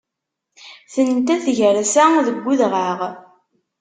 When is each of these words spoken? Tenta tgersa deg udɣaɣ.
Tenta 0.93 1.35
tgersa 1.43 2.05
deg 2.27 2.37
udɣaɣ. 2.51 2.99